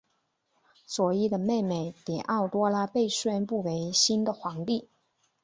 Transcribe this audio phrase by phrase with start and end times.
[0.87, 4.89] 佐伊的妹妹狄奥多拉被宣布为新的皇帝。